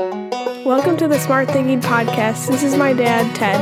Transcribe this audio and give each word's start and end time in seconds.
Welcome 0.00 0.96
to 0.96 1.08
the 1.08 1.18
Smart 1.18 1.50
Thinking 1.50 1.78
Podcast. 1.78 2.48
This 2.48 2.62
is 2.62 2.74
my 2.74 2.94
dad, 2.94 3.36
Ted. 3.36 3.60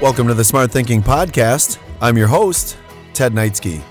Welcome 0.00 0.28
to 0.28 0.34
the 0.34 0.44
Smart 0.44 0.70
Thinking 0.70 1.02
Podcast. 1.02 1.76
I'm 2.00 2.16
your 2.16 2.26
host, 2.26 2.78
Ted 3.12 3.34
Knightsky. 3.34 3.82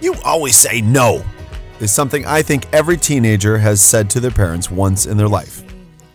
You 0.00 0.14
always 0.24 0.56
say 0.56 0.80
no 0.80 1.22
is 1.80 1.92
something 1.92 2.24
I 2.24 2.40
think 2.40 2.66
every 2.72 2.96
teenager 2.96 3.58
has 3.58 3.82
said 3.82 4.08
to 4.10 4.20
their 4.20 4.30
parents 4.30 4.70
once 4.70 5.04
in 5.04 5.18
their 5.18 5.28
life. 5.28 5.62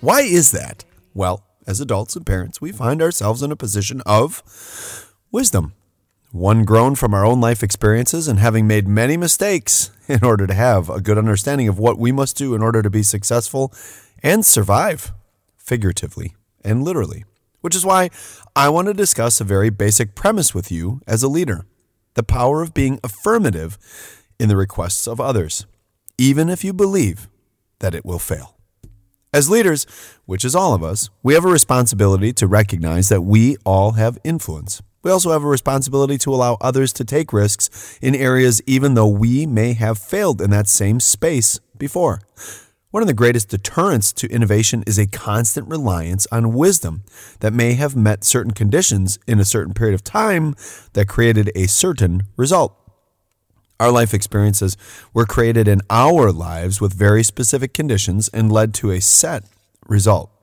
Why 0.01 0.21
is 0.21 0.49
that? 0.49 0.83
Well, 1.13 1.45
as 1.67 1.79
adults 1.79 2.15
and 2.15 2.25
parents, 2.25 2.59
we 2.59 2.71
find 2.71 3.03
ourselves 3.03 3.43
in 3.43 3.51
a 3.51 3.55
position 3.55 4.01
of 4.07 5.04
wisdom. 5.35 5.73
One 6.31 6.63
grown 6.63 6.95
from 6.95 7.13
our 7.13 7.25
own 7.25 7.41
life 7.41 7.61
experiences 7.61 8.29
and 8.29 8.39
having 8.39 8.67
made 8.67 8.87
many 8.87 9.17
mistakes 9.17 9.91
in 10.07 10.23
order 10.23 10.47
to 10.47 10.53
have 10.53 10.89
a 10.89 11.01
good 11.01 11.17
understanding 11.17 11.67
of 11.67 11.77
what 11.77 11.99
we 11.99 12.13
must 12.13 12.37
do 12.37 12.55
in 12.55 12.63
order 12.63 12.81
to 12.81 12.89
be 12.89 13.03
successful 13.03 13.73
and 14.23 14.45
survive, 14.45 15.11
figuratively 15.57 16.35
and 16.63 16.83
literally. 16.83 17.25
Which 17.59 17.75
is 17.75 17.85
why 17.85 18.11
I 18.55 18.69
want 18.69 18.87
to 18.87 18.93
discuss 18.93 19.41
a 19.41 19.43
very 19.43 19.69
basic 19.69 20.15
premise 20.15 20.55
with 20.55 20.71
you 20.71 21.01
as 21.05 21.21
a 21.21 21.27
leader 21.27 21.65
the 22.13 22.23
power 22.23 22.61
of 22.61 22.73
being 22.73 22.97
affirmative 23.03 23.77
in 24.39 24.47
the 24.47 24.55
requests 24.55 25.05
of 25.05 25.19
others, 25.19 25.65
even 26.17 26.47
if 26.47 26.63
you 26.63 26.71
believe 26.71 27.27
that 27.79 27.93
it 27.93 28.05
will 28.05 28.19
fail. 28.19 28.55
As 29.33 29.49
leaders, 29.49 29.85
which 30.25 30.45
is 30.45 30.55
all 30.55 30.73
of 30.73 30.81
us, 30.81 31.09
we 31.23 31.33
have 31.33 31.43
a 31.43 31.49
responsibility 31.49 32.31
to 32.31 32.47
recognize 32.47 33.09
that 33.09 33.23
we 33.23 33.57
all 33.65 33.91
have 33.99 34.17
influence. 34.23 34.81
We 35.05 35.11
also 35.11 35.31
have 35.33 35.43
a 35.43 35.47
responsibility 35.47 36.17
to 36.17 36.33
allow 36.33 36.57
others 36.59 36.91
to 36.93 37.05
take 37.05 37.31
risks 37.31 37.99
in 38.01 38.15
areas 38.15 38.59
even 38.65 38.95
though 38.95 39.07
we 39.07 39.45
may 39.45 39.73
have 39.73 39.99
failed 39.99 40.41
in 40.41 40.49
that 40.49 40.67
same 40.67 40.99
space 40.99 41.59
before. 41.77 42.21
One 42.89 43.03
of 43.03 43.07
the 43.07 43.13
greatest 43.13 43.49
deterrents 43.49 44.11
to 44.13 44.27
innovation 44.31 44.83
is 44.87 44.97
a 44.97 45.05
constant 45.05 45.67
reliance 45.67 46.25
on 46.31 46.53
wisdom 46.53 47.03
that 47.41 47.53
may 47.53 47.73
have 47.73 47.95
met 47.95 48.23
certain 48.23 48.49
conditions 48.49 49.19
in 49.27 49.39
a 49.39 49.45
certain 49.45 49.75
period 49.75 49.93
of 49.93 50.03
time 50.03 50.55
that 50.93 51.07
created 51.07 51.51
a 51.53 51.67
certain 51.67 52.23
result. 52.35 52.75
Our 53.79 53.91
life 53.91 54.11
experiences 54.11 54.75
were 55.13 55.27
created 55.27 55.67
in 55.67 55.81
our 55.87 56.31
lives 56.31 56.81
with 56.81 56.93
very 56.93 57.21
specific 57.21 57.75
conditions 57.75 58.27
and 58.29 58.51
led 58.51 58.73
to 58.75 58.89
a 58.89 59.01
set 59.01 59.43
result. 59.87 60.34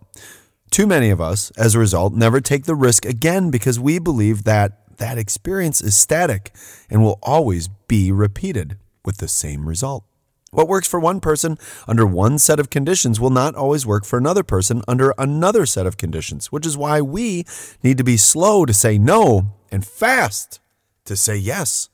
Too 0.72 0.86
many 0.86 1.10
of 1.10 1.20
us, 1.20 1.50
as 1.50 1.74
a 1.74 1.78
result, 1.78 2.14
never 2.14 2.40
take 2.40 2.64
the 2.64 2.74
risk 2.74 3.04
again 3.04 3.50
because 3.50 3.78
we 3.78 3.98
believe 3.98 4.44
that 4.44 4.96
that 4.96 5.18
experience 5.18 5.82
is 5.82 5.94
static 5.94 6.50
and 6.88 7.02
will 7.02 7.18
always 7.22 7.68
be 7.68 8.10
repeated 8.10 8.78
with 9.04 9.18
the 9.18 9.28
same 9.28 9.68
result. 9.68 10.02
What 10.50 10.68
works 10.68 10.88
for 10.88 10.98
one 10.98 11.20
person 11.20 11.58
under 11.86 12.06
one 12.06 12.38
set 12.38 12.58
of 12.58 12.70
conditions 12.70 13.20
will 13.20 13.28
not 13.28 13.54
always 13.54 13.84
work 13.84 14.06
for 14.06 14.18
another 14.18 14.42
person 14.42 14.80
under 14.88 15.12
another 15.18 15.66
set 15.66 15.84
of 15.84 15.98
conditions, 15.98 16.50
which 16.50 16.64
is 16.64 16.74
why 16.74 17.02
we 17.02 17.44
need 17.82 17.98
to 17.98 18.04
be 18.04 18.16
slow 18.16 18.64
to 18.64 18.72
say 18.72 18.96
no 18.96 19.52
and 19.70 19.86
fast 19.86 20.58
to 21.04 21.16
say 21.16 21.36
yes. 21.36 21.90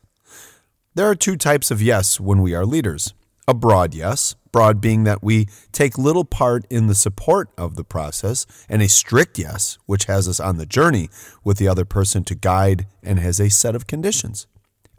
There 0.95 1.11
are 1.11 1.17
two 1.17 1.37
types 1.37 1.73
of 1.73 1.83
yes 1.83 2.21
when 2.21 2.43
we 2.43 2.55
are 2.55 2.65
leaders 2.65 3.13
a 3.49 3.55
broad 3.55 3.95
yes, 3.95 4.37
broad 4.53 4.79
being 4.79 5.05
that 5.05 5.23
we 5.23 5.49
take 5.73 5.97
little 5.97 6.25
part 6.25 6.67
in 6.69 6.87
the 6.87 6.95
support 6.95 7.49
of 7.57 7.77
the 7.77 7.83
process, 7.83 8.45
and 8.69 8.83
a 8.83 8.89
strict 8.89 9.39
yes, 9.39 9.79
which 9.87 10.05
has 10.05 10.29
us 10.29 10.39
on 10.39 10.59
the 10.59 10.67
journey 10.67 11.09
with 11.43 11.57
the 11.57 11.67
other 11.67 11.87
person 11.87 12.23
to 12.25 12.35
guide 12.35 12.87
and 13.03 13.19
has 13.19 13.41
a 13.41 13.49
set 13.49 13.75
of 13.75 13.87
conditions. 13.87 14.47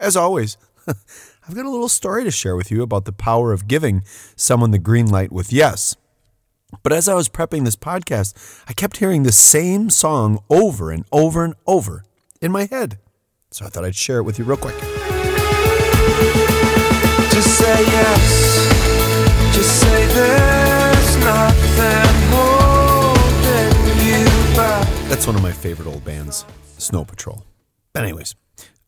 As 0.00 0.16
always, 0.16 0.56
I've 0.88 1.54
got 1.54 1.64
a 1.64 1.70
little 1.70 1.88
story 1.88 2.24
to 2.24 2.30
share 2.32 2.56
with 2.56 2.72
you 2.72 2.82
about 2.82 3.04
the 3.04 3.12
power 3.12 3.52
of 3.52 3.68
giving 3.68 4.02
someone 4.34 4.72
the 4.72 4.78
green 4.80 5.06
light 5.06 5.30
with 5.30 5.52
yes. 5.52 5.94
But 6.82 6.92
as 6.92 7.08
I 7.08 7.14
was 7.14 7.28
prepping 7.28 7.64
this 7.64 7.76
podcast, 7.76 8.64
I 8.68 8.72
kept 8.72 8.96
hearing 8.96 9.22
the 9.22 9.32
same 9.32 9.90
song 9.90 10.42
over 10.50 10.90
and 10.90 11.04
over 11.12 11.44
and 11.44 11.54
over 11.68 12.04
in 12.40 12.50
my 12.50 12.66
head. 12.66 12.98
So 13.52 13.64
I 13.64 13.68
thought 13.68 13.84
I'd 13.84 13.94
share 13.94 14.18
it 14.18 14.24
with 14.24 14.38
you 14.38 14.44
real 14.44 14.56
quick. 14.56 14.78
Just 17.30 17.58
say 17.58 17.82
yes. 17.84 18.49
One 25.30 25.36
of 25.36 25.42
my 25.44 25.52
favorite 25.52 25.86
old 25.86 26.04
bands, 26.04 26.44
Snow 26.76 27.04
Patrol. 27.04 27.44
But, 27.92 28.02
anyways, 28.02 28.34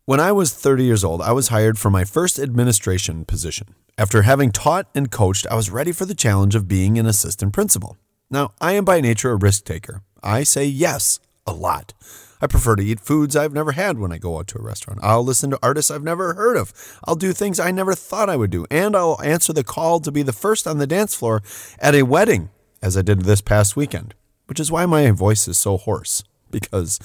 when 0.06 0.18
I 0.18 0.32
was 0.32 0.52
30 0.52 0.82
years 0.82 1.04
old, 1.04 1.22
I 1.22 1.30
was 1.30 1.50
hired 1.50 1.78
for 1.78 1.88
my 1.88 2.02
first 2.02 2.36
administration 2.36 3.24
position. 3.24 3.76
After 3.96 4.22
having 4.22 4.50
taught 4.50 4.88
and 4.92 5.08
coached, 5.08 5.46
I 5.48 5.54
was 5.54 5.70
ready 5.70 5.92
for 5.92 6.04
the 6.04 6.16
challenge 6.16 6.56
of 6.56 6.66
being 6.66 6.98
an 6.98 7.06
assistant 7.06 7.52
principal. 7.52 7.96
Now, 8.28 8.54
I 8.60 8.72
am 8.72 8.84
by 8.84 9.00
nature 9.00 9.30
a 9.30 9.36
risk 9.36 9.66
taker. 9.66 10.02
I 10.20 10.42
say 10.42 10.64
yes 10.64 11.20
a 11.46 11.52
lot. 11.52 11.94
I 12.40 12.48
prefer 12.48 12.74
to 12.74 12.84
eat 12.84 12.98
foods 12.98 13.36
I've 13.36 13.52
never 13.52 13.70
had 13.70 14.00
when 14.00 14.10
I 14.10 14.18
go 14.18 14.40
out 14.40 14.48
to 14.48 14.58
a 14.58 14.64
restaurant. 14.64 14.98
I'll 15.00 15.22
listen 15.22 15.50
to 15.50 15.60
artists 15.62 15.92
I've 15.92 16.02
never 16.02 16.34
heard 16.34 16.56
of. 16.56 16.72
I'll 17.04 17.14
do 17.14 17.32
things 17.32 17.60
I 17.60 17.70
never 17.70 17.94
thought 17.94 18.28
I 18.28 18.34
would 18.34 18.50
do. 18.50 18.66
And 18.68 18.96
I'll 18.96 19.22
answer 19.22 19.52
the 19.52 19.62
call 19.62 20.00
to 20.00 20.10
be 20.10 20.22
the 20.24 20.32
first 20.32 20.66
on 20.66 20.78
the 20.78 20.88
dance 20.88 21.14
floor 21.14 21.40
at 21.78 21.94
a 21.94 22.02
wedding, 22.02 22.50
as 22.82 22.96
I 22.96 23.02
did 23.02 23.20
this 23.20 23.42
past 23.42 23.76
weekend, 23.76 24.16
which 24.46 24.58
is 24.58 24.72
why 24.72 24.86
my 24.86 25.08
voice 25.12 25.46
is 25.46 25.56
so 25.56 25.76
hoarse, 25.76 26.24
because 26.52 27.00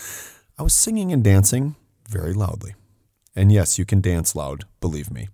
I 0.60 0.64
was 0.64 0.74
singing 0.74 1.12
and 1.12 1.24
dancing 1.24 1.76
very 2.08 2.34
loudly. 2.34 2.76
And 3.36 3.52
yes, 3.52 3.80
you 3.80 3.86
can 3.86 4.02
dance 4.02 4.36
loud, 4.36 4.66
believe 4.80 5.12
me. 5.12 5.30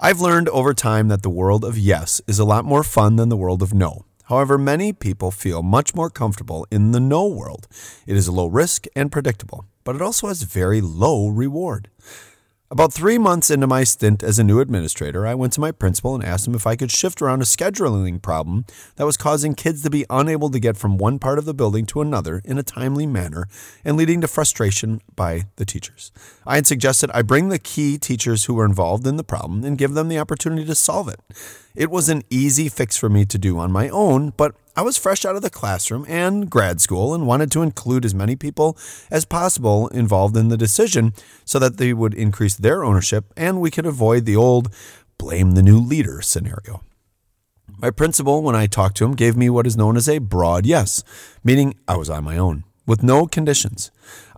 I've 0.00 0.20
learned 0.20 0.48
over 0.48 0.74
time 0.74 1.06
that 1.08 1.22
the 1.22 1.30
world 1.30 1.64
of 1.64 1.78
yes 1.78 2.20
is 2.26 2.40
a 2.40 2.44
lot 2.44 2.64
more 2.64 2.82
fun 2.82 3.14
than 3.14 3.28
the 3.28 3.36
world 3.36 3.62
of 3.62 3.72
no. 3.72 4.04
However, 4.24 4.58
many 4.58 4.92
people 4.92 5.30
feel 5.30 5.62
much 5.62 5.94
more 5.94 6.10
comfortable 6.10 6.66
in 6.70 6.92
the 6.92 7.00
no 7.00 7.26
world. 7.26 7.68
It 8.06 8.16
is 8.16 8.28
low 8.28 8.46
risk 8.46 8.86
and 8.96 9.12
predictable, 9.12 9.66
but 9.84 9.94
it 9.94 10.02
also 10.02 10.28
has 10.28 10.42
very 10.42 10.80
low 10.80 11.28
reward. 11.28 11.88
About 12.72 12.90
three 12.90 13.18
months 13.18 13.50
into 13.50 13.66
my 13.66 13.84
stint 13.84 14.22
as 14.22 14.38
a 14.38 14.42
new 14.42 14.58
administrator, 14.58 15.26
I 15.26 15.34
went 15.34 15.52
to 15.52 15.60
my 15.60 15.72
principal 15.72 16.14
and 16.14 16.24
asked 16.24 16.48
him 16.48 16.54
if 16.54 16.66
I 16.66 16.74
could 16.74 16.90
shift 16.90 17.20
around 17.20 17.42
a 17.42 17.44
scheduling 17.44 18.22
problem 18.22 18.64
that 18.96 19.04
was 19.04 19.18
causing 19.18 19.54
kids 19.54 19.82
to 19.82 19.90
be 19.90 20.06
unable 20.08 20.48
to 20.48 20.58
get 20.58 20.78
from 20.78 20.96
one 20.96 21.18
part 21.18 21.38
of 21.38 21.44
the 21.44 21.52
building 21.52 21.84
to 21.84 22.00
another 22.00 22.40
in 22.46 22.56
a 22.56 22.62
timely 22.62 23.04
manner 23.04 23.46
and 23.84 23.98
leading 23.98 24.22
to 24.22 24.26
frustration 24.26 25.02
by 25.14 25.42
the 25.56 25.66
teachers. 25.66 26.12
I 26.46 26.54
had 26.54 26.66
suggested 26.66 27.10
I 27.12 27.20
bring 27.20 27.50
the 27.50 27.58
key 27.58 27.98
teachers 27.98 28.46
who 28.46 28.54
were 28.54 28.64
involved 28.64 29.06
in 29.06 29.18
the 29.18 29.22
problem 29.22 29.64
and 29.64 29.76
give 29.76 29.92
them 29.92 30.08
the 30.08 30.18
opportunity 30.18 30.64
to 30.64 30.74
solve 30.74 31.10
it. 31.10 31.20
It 31.74 31.90
was 31.90 32.08
an 32.08 32.22
easy 32.30 32.70
fix 32.70 32.96
for 32.96 33.10
me 33.10 33.26
to 33.26 33.36
do 33.36 33.58
on 33.58 33.70
my 33.70 33.90
own, 33.90 34.32
but 34.38 34.54
I 34.74 34.80
was 34.80 34.96
fresh 34.96 35.26
out 35.26 35.36
of 35.36 35.42
the 35.42 35.50
classroom 35.50 36.06
and 36.08 36.48
grad 36.48 36.80
school 36.80 37.12
and 37.12 37.26
wanted 37.26 37.50
to 37.52 37.62
include 37.62 38.06
as 38.06 38.14
many 38.14 38.36
people 38.36 38.78
as 39.10 39.26
possible 39.26 39.88
involved 39.88 40.34
in 40.34 40.48
the 40.48 40.56
decision 40.56 41.12
so 41.44 41.58
that 41.58 41.76
they 41.76 41.92
would 41.92 42.14
increase 42.14 42.56
their 42.56 42.82
ownership 42.82 43.26
and 43.36 43.60
we 43.60 43.70
could 43.70 43.84
avoid 43.84 44.24
the 44.24 44.36
old 44.36 44.72
blame 45.18 45.52
the 45.52 45.62
new 45.62 45.78
leader 45.78 46.22
scenario. 46.22 46.82
My 47.78 47.90
principal, 47.90 48.42
when 48.42 48.56
I 48.56 48.66
talked 48.66 48.96
to 48.98 49.04
him, 49.04 49.14
gave 49.14 49.36
me 49.36 49.50
what 49.50 49.66
is 49.66 49.76
known 49.76 49.96
as 49.96 50.08
a 50.08 50.18
broad 50.18 50.64
yes, 50.64 51.04
meaning 51.44 51.74
I 51.86 51.96
was 51.96 52.08
on 52.08 52.24
my 52.24 52.38
own 52.38 52.64
with 52.86 53.02
no 53.02 53.26
conditions. 53.26 53.90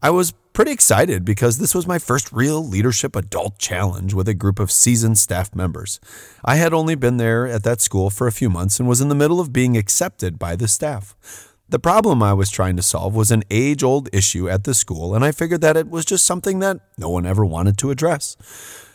I 0.03 0.11
was 0.11 0.35
pretty 0.55 0.71
excited 0.71 1.25
because 1.25 1.59
this 1.59 1.75
was 1.75 1.87
my 1.87 1.99
first 1.99 2.33
real 2.33 2.65
leadership 2.65 3.17
adult 3.17 3.59
challenge 3.59 4.15
with 4.15 4.29
a 4.29 4.35
group 4.35 4.61
of 4.61 4.71
seasoned 4.71 5.19
staff 5.19 5.53
members. 5.53 5.99
I 6.45 6.57
had 6.57 6.73
only 6.73 6.95
been 6.95 7.17
there 7.17 7.47
at 7.47 7.65
that 7.65 7.81
school 7.81 8.09
for 8.09 8.29
a 8.29 8.33
few 8.33 8.49
months 8.49 8.79
and 8.79 8.89
was 8.89 9.01
in 9.01 9.09
the 9.09 9.17
middle 9.17 9.41
of 9.41 9.53
being 9.53 9.77
accepted 9.77 10.39
by 10.39 10.55
the 10.55 10.69
staff. 10.69 11.17
The 11.69 11.81
problem 11.81 12.23
I 12.23 12.35
was 12.35 12.51
trying 12.51 12.77
to 12.77 12.83
solve 12.83 13.17
was 13.17 13.33
an 13.33 13.43
age 13.51 13.83
old 13.83 14.09
issue 14.13 14.49
at 14.49 14.63
the 14.63 14.75
school, 14.75 15.15
and 15.15 15.25
I 15.25 15.33
figured 15.33 15.61
that 15.63 15.77
it 15.77 15.91
was 15.91 16.05
just 16.05 16.25
something 16.25 16.61
that 16.61 16.79
no 16.97 17.09
one 17.09 17.27
ever 17.27 17.45
wanted 17.45 17.77
to 17.79 17.91
address. 17.91 18.37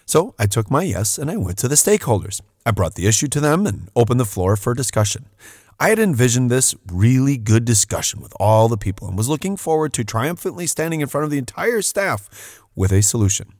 So 0.05 0.35
I 0.39 0.45
took 0.45 0.71
my 0.71 0.83
yes 0.83 1.17
and 1.17 1.29
I 1.29 1.35
went 1.35 1.57
to 1.59 1.67
the 1.67 1.75
stakeholders. 1.75 2.41
I 2.65 2.71
brought 2.71 2.95
the 2.95 3.05
issue 3.05 3.27
to 3.27 3.41
them 3.41 3.67
and 3.67 3.89
opened 3.97 4.19
the 4.19 4.25
floor 4.25 4.55
for 4.55 4.73
discussion. 4.73 5.25
I 5.81 5.89
had 5.89 5.99
envisioned 5.99 6.51
this 6.51 6.75
really 6.91 7.37
good 7.37 7.63
discussion 7.63 8.19
with 8.19 8.33
all 8.37 8.67
the 8.67 8.77
people 8.77 9.07
and 9.07 9.17
was 9.17 9.29
looking 9.29 9.55
forward 9.55 9.93
to 9.93 10.03
triumphantly 10.03 10.67
standing 10.67 10.99
in 10.99 11.07
front 11.07 11.23
of 11.23 11.31
the 11.31 11.37
entire 11.37 11.81
staff 11.81 12.61
with 12.75 12.91
a 12.91 13.01
solution. 13.01 13.53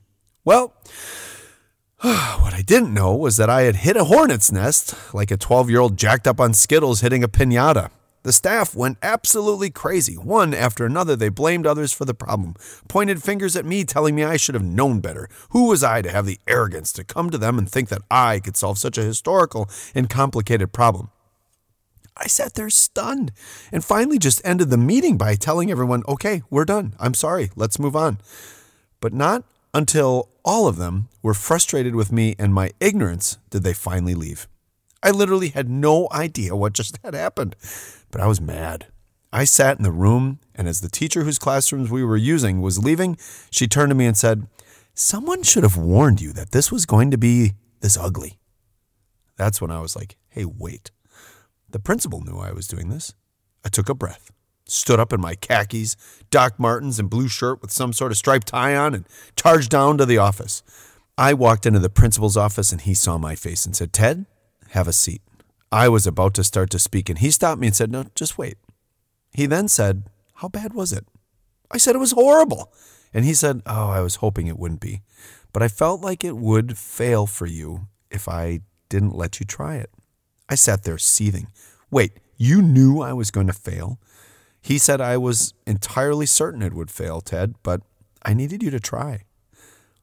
Well, 0.44 0.74
what 2.00 2.52
I 2.52 2.60
didn't 2.60 2.92
know 2.92 3.16
was 3.16 3.38
that 3.38 3.48
I 3.48 3.62
had 3.62 3.76
hit 3.76 3.96
a 3.96 4.04
hornet's 4.04 4.52
nest 4.52 4.94
like 5.14 5.30
a 5.30 5.38
12 5.38 5.70
year 5.70 5.80
old 5.80 5.96
jacked 5.96 6.26
up 6.26 6.40
on 6.40 6.52
Skittles 6.52 7.00
hitting 7.00 7.24
a 7.24 7.28
pinata. 7.28 7.88
The 8.22 8.34
staff 8.34 8.76
went 8.76 8.98
absolutely 9.02 9.70
crazy. 9.70 10.18
One 10.18 10.52
after 10.52 10.84
another, 10.84 11.16
they 11.16 11.30
blamed 11.30 11.66
others 11.66 11.90
for 11.90 12.04
the 12.04 12.12
problem, 12.12 12.54
pointed 12.86 13.22
fingers 13.22 13.56
at 13.56 13.64
me, 13.64 13.82
telling 13.84 14.14
me 14.14 14.24
I 14.24 14.36
should 14.36 14.54
have 14.54 14.62
known 14.62 15.00
better. 15.00 15.30
Who 15.50 15.68
was 15.68 15.82
I 15.82 16.02
to 16.02 16.10
have 16.10 16.26
the 16.26 16.38
arrogance 16.46 16.92
to 16.94 17.04
come 17.04 17.30
to 17.30 17.38
them 17.38 17.56
and 17.56 17.66
think 17.66 17.88
that 17.88 18.02
I 18.10 18.40
could 18.40 18.58
solve 18.58 18.76
such 18.76 18.98
a 18.98 19.02
historical 19.02 19.70
and 19.94 20.10
complicated 20.10 20.74
problem? 20.74 21.08
I 22.16 22.26
sat 22.26 22.54
there 22.54 22.70
stunned 22.70 23.32
and 23.72 23.84
finally 23.84 24.18
just 24.18 24.40
ended 24.44 24.70
the 24.70 24.76
meeting 24.76 25.16
by 25.16 25.34
telling 25.34 25.70
everyone, 25.70 26.02
okay, 26.08 26.42
we're 26.50 26.64
done. 26.64 26.94
I'm 26.98 27.14
sorry. 27.14 27.50
Let's 27.56 27.78
move 27.78 27.96
on. 27.96 28.18
But 29.00 29.12
not 29.12 29.44
until 29.72 30.28
all 30.44 30.66
of 30.66 30.76
them 30.76 31.08
were 31.22 31.34
frustrated 31.34 31.94
with 31.94 32.12
me 32.12 32.34
and 32.38 32.52
my 32.52 32.70
ignorance 32.80 33.38
did 33.50 33.62
they 33.62 33.72
finally 33.72 34.14
leave. 34.14 34.48
I 35.02 35.10
literally 35.10 35.48
had 35.48 35.70
no 35.70 36.08
idea 36.12 36.54
what 36.54 36.74
just 36.74 36.98
had 37.02 37.14
happened, 37.14 37.56
but 38.10 38.20
I 38.20 38.26
was 38.26 38.40
mad. 38.40 38.86
I 39.32 39.44
sat 39.44 39.78
in 39.78 39.84
the 39.84 39.92
room, 39.92 40.40
and 40.54 40.68
as 40.68 40.80
the 40.80 40.88
teacher 40.88 41.22
whose 41.22 41.38
classrooms 41.38 41.88
we 41.88 42.04
were 42.04 42.16
using 42.16 42.60
was 42.60 42.82
leaving, 42.82 43.16
she 43.50 43.68
turned 43.68 43.90
to 43.90 43.94
me 43.94 44.04
and 44.06 44.16
said, 44.16 44.46
Someone 44.92 45.42
should 45.42 45.62
have 45.62 45.76
warned 45.76 46.20
you 46.20 46.32
that 46.32 46.50
this 46.50 46.72
was 46.72 46.84
going 46.84 47.10
to 47.12 47.16
be 47.16 47.52
this 47.80 47.96
ugly. 47.96 48.38
That's 49.36 49.60
when 49.60 49.70
I 49.70 49.80
was 49.80 49.96
like, 49.96 50.16
hey, 50.28 50.44
wait. 50.44 50.90
The 51.70 51.78
principal 51.78 52.20
knew 52.20 52.38
I 52.38 52.52
was 52.52 52.66
doing 52.66 52.88
this. 52.88 53.14
I 53.64 53.68
took 53.68 53.88
a 53.88 53.94
breath, 53.94 54.30
stood 54.66 54.98
up 54.98 55.12
in 55.12 55.20
my 55.20 55.34
khakis, 55.34 55.96
Doc 56.30 56.58
Martens, 56.58 56.98
and 56.98 57.08
blue 57.08 57.28
shirt 57.28 57.62
with 57.62 57.70
some 57.70 57.92
sort 57.92 58.10
of 58.10 58.18
striped 58.18 58.48
tie 58.48 58.74
on, 58.74 58.94
and 58.94 59.06
charged 59.36 59.70
down 59.70 59.98
to 59.98 60.06
the 60.06 60.18
office. 60.18 60.62
I 61.16 61.34
walked 61.34 61.66
into 61.66 61.78
the 61.78 61.90
principal's 61.90 62.36
office, 62.36 62.72
and 62.72 62.80
he 62.80 62.94
saw 62.94 63.18
my 63.18 63.34
face 63.34 63.66
and 63.66 63.76
said, 63.76 63.92
Ted, 63.92 64.26
have 64.70 64.88
a 64.88 64.92
seat. 64.92 65.22
I 65.70 65.88
was 65.88 66.06
about 66.06 66.34
to 66.34 66.44
start 66.44 66.70
to 66.70 66.78
speak, 66.78 67.08
and 67.08 67.18
he 67.18 67.30
stopped 67.30 67.60
me 67.60 67.68
and 67.68 67.76
said, 67.76 67.92
No, 67.92 68.04
just 68.14 68.38
wait. 68.38 68.56
He 69.32 69.46
then 69.46 69.68
said, 69.68 70.04
How 70.34 70.48
bad 70.48 70.72
was 70.72 70.92
it? 70.92 71.06
I 71.70 71.78
said, 71.78 71.94
It 71.94 71.98
was 71.98 72.12
horrible. 72.12 72.72
And 73.14 73.24
he 73.24 73.34
said, 73.34 73.62
Oh, 73.66 73.90
I 73.90 74.00
was 74.00 74.16
hoping 74.16 74.46
it 74.46 74.58
wouldn't 74.58 74.80
be. 74.80 75.02
But 75.52 75.62
I 75.62 75.68
felt 75.68 76.00
like 76.00 76.24
it 76.24 76.36
would 76.36 76.76
fail 76.78 77.26
for 77.26 77.46
you 77.46 77.86
if 78.10 78.28
I 78.28 78.60
didn't 78.88 79.14
let 79.14 79.38
you 79.38 79.46
try 79.46 79.76
it. 79.76 79.90
I 80.50 80.56
sat 80.56 80.82
there 80.82 80.98
seething. 80.98 81.46
Wait, 81.90 82.12
you 82.36 82.60
knew 82.60 83.00
I 83.00 83.12
was 83.12 83.30
going 83.30 83.46
to 83.46 83.52
fail? 83.52 84.00
He 84.60 84.76
said 84.78 85.00
I 85.00 85.16
was 85.16 85.54
entirely 85.66 86.26
certain 86.26 86.60
it 86.60 86.74
would 86.74 86.90
fail, 86.90 87.20
Ted, 87.20 87.54
but 87.62 87.80
I 88.24 88.34
needed 88.34 88.62
you 88.62 88.70
to 88.70 88.80
try. 88.80 89.24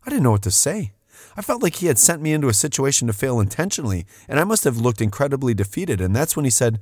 I 0.05 0.09
didn't 0.09 0.23
know 0.23 0.31
what 0.31 0.43
to 0.43 0.51
say. 0.51 0.93
I 1.35 1.41
felt 1.41 1.61
like 1.61 1.75
he 1.75 1.87
had 1.87 1.99
sent 1.99 2.21
me 2.21 2.31
into 2.31 2.47
a 2.47 2.53
situation 2.53 3.07
to 3.07 3.13
fail 3.13 3.39
intentionally, 3.39 4.05
and 4.27 4.39
I 4.39 4.45
must 4.45 4.63
have 4.63 4.77
looked 4.77 5.01
incredibly 5.01 5.53
defeated. 5.53 5.99
And 5.99 6.15
that's 6.15 6.35
when 6.35 6.45
he 6.45 6.51
said, 6.51 6.79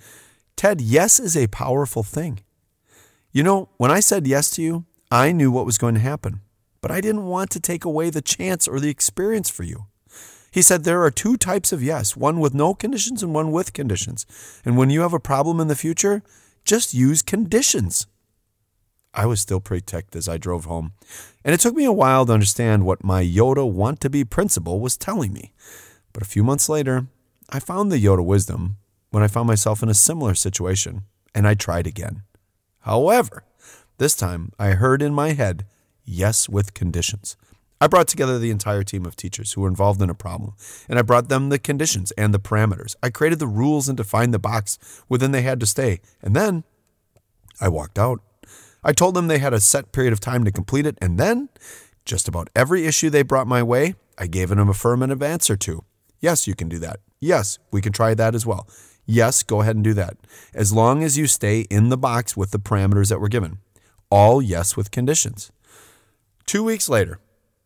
Ted, 0.55 0.79
yes 0.79 1.19
is 1.19 1.35
a 1.35 1.47
powerful 1.47 2.03
thing. 2.03 2.41
You 3.31 3.43
know, 3.43 3.69
when 3.77 3.91
I 3.91 3.99
said 3.99 4.27
yes 4.27 4.49
to 4.51 4.61
you, 4.61 4.85
I 5.11 5.31
knew 5.31 5.51
what 5.51 5.65
was 5.65 5.77
going 5.77 5.95
to 5.95 5.99
happen, 5.99 6.41
but 6.81 6.91
I 6.91 7.01
didn't 7.01 7.25
want 7.25 7.49
to 7.51 7.59
take 7.59 7.83
away 7.83 8.09
the 8.09 8.21
chance 8.21 8.67
or 8.67 8.79
the 8.79 8.89
experience 8.89 9.49
for 9.49 9.63
you. 9.63 9.87
He 10.55 10.61
said 10.61 10.85
there 10.85 11.03
are 11.03 11.11
two 11.11 11.35
types 11.35 11.73
of 11.73 11.83
yes, 11.83 12.15
one 12.15 12.39
with 12.39 12.53
no 12.53 12.73
conditions 12.73 13.21
and 13.21 13.33
one 13.33 13.51
with 13.51 13.73
conditions. 13.73 14.25
And 14.63 14.77
when 14.77 14.89
you 14.89 15.01
have 15.01 15.11
a 15.11 15.19
problem 15.19 15.59
in 15.59 15.67
the 15.67 15.75
future, 15.75 16.23
just 16.63 16.93
use 16.93 17.21
conditions. 17.21 18.07
I 19.13 19.25
was 19.25 19.41
still 19.41 19.59
pretty 19.59 19.83
ticked 19.85 20.15
as 20.15 20.29
I 20.29 20.37
drove 20.37 20.63
home, 20.63 20.93
and 21.43 21.53
it 21.53 21.59
took 21.59 21.75
me 21.75 21.83
a 21.83 21.91
while 21.91 22.25
to 22.25 22.31
understand 22.31 22.85
what 22.85 23.03
my 23.03 23.21
Yoda 23.21 23.69
want 23.69 23.99
to 23.99 24.09
be 24.09 24.23
principal 24.23 24.79
was 24.79 24.95
telling 24.95 25.33
me. 25.33 25.51
But 26.13 26.23
a 26.23 26.25
few 26.33 26.41
months 26.41 26.69
later, 26.69 27.07
I 27.49 27.59
found 27.59 27.91
the 27.91 28.01
Yoda 28.01 28.23
wisdom 28.23 28.77
when 29.09 29.23
I 29.23 29.27
found 29.27 29.47
myself 29.47 29.83
in 29.83 29.89
a 29.89 29.93
similar 29.93 30.35
situation, 30.35 31.03
and 31.33 31.45
I 31.45 31.55
tried 31.55 31.85
again. 31.85 32.23
However, 32.79 33.43
this 33.97 34.15
time 34.15 34.53
I 34.57 34.69
heard 34.69 35.01
in 35.01 35.13
my 35.13 35.33
head, 35.33 35.65
yes, 36.05 36.47
with 36.47 36.73
conditions. 36.73 37.35
I 37.85 37.87
brought 37.87 38.07
together 38.07 38.39
the 38.39 38.49
entire 38.49 38.81
team 38.81 39.05
of 39.05 39.15
teachers 39.15 39.53
who 39.53 39.61
were 39.61 39.67
involved 39.67 40.01
in 40.01 40.09
a 40.09 40.15
problem, 40.15 40.55
and 40.89 40.97
I 40.97 41.03
brought 41.03 41.29
them 41.29 41.49
the 41.49 41.59
conditions 41.59 42.09
and 42.13 42.33
the 42.33 42.39
parameters. 42.39 42.95
I 43.03 43.11
created 43.11 43.37
the 43.37 43.45
rules 43.45 43.87
and 43.87 43.95
defined 43.95 44.33
the 44.33 44.39
box 44.39 44.79
within 45.07 45.29
they 45.29 45.43
had 45.43 45.59
to 45.59 45.67
stay. 45.67 45.99
And 46.19 46.35
then 46.35 46.63
I 47.61 47.69
walked 47.69 47.99
out. 47.99 48.21
I 48.83 48.91
told 48.91 49.13
them 49.13 49.27
they 49.27 49.37
had 49.37 49.53
a 49.53 49.59
set 49.59 49.91
period 49.91 50.13
of 50.13 50.19
time 50.19 50.43
to 50.45 50.51
complete 50.51 50.87
it, 50.87 50.97
and 50.99 51.19
then 51.19 51.49
just 52.05 52.27
about 52.27 52.49
every 52.55 52.87
issue 52.87 53.11
they 53.11 53.21
brought 53.21 53.45
my 53.45 53.61
way, 53.61 53.93
I 54.17 54.25
gave 54.25 54.49
them 54.49 54.57
an 54.57 54.67
affirmative 54.67 55.21
answer 55.21 55.55
to. 55.55 55.83
Yes, 56.19 56.47
you 56.47 56.55
can 56.55 56.67
do 56.67 56.79
that. 56.79 57.01
Yes, 57.19 57.59
we 57.71 57.81
can 57.81 57.93
try 57.93 58.15
that 58.15 58.33
as 58.33 58.47
well. 58.47 58.67
Yes, 59.05 59.43
go 59.43 59.61
ahead 59.61 59.75
and 59.75 59.83
do 59.83 59.93
that. 59.93 60.17
As 60.55 60.73
long 60.73 61.03
as 61.03 61.19
you 61.19 61.27
stay 61.27 61.67
in 61.69 61.89
the 61.89 61.97
box 61.99 62.35
with 62.35 62.49
the 62.49 62.57
parameters 62.57 63.09
that 63.09 63.19
were 63.19 63.29
given. 63.29 63.59
All 64.09 64.41
yes 64.41 64.75
with 64.75 64.89
conditions. 64.89 65.51
Two 66.47 66.63
weeks 66.63 66.89
later, 66.89 67.19